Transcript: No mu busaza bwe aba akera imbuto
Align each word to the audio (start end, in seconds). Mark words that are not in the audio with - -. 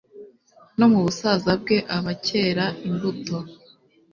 No 0.77 0.85
mu 0.91 0.99
busaza 1.05 1.51
bwe 1.61 1.77
aba 1.95 2.11
akera 2.15 2.65
imbuto 2.87 3.37